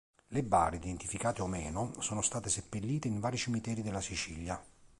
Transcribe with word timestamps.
Le 0.29 0.41
bare 0.41 0.77
identificate 0.77 1.43
o 1.43 1.47
meno 1.47 1.93
sono 1.99 2.23
state 2.23 2.49
seppellite 2.49 3.07
in 3.07 3.19
vari 3.19 3.37
cimiteri 3.37 3.83
della 3.83 4.01
Sicilia. 4.01 4.59